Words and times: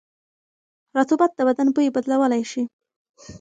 رطوبت 0.97 1.31
د 1.35 1.39
بدن 1.47 1.67
بوی 1.75 1.93
بدلولی 1.95 2.43
شي. 2.51 2.63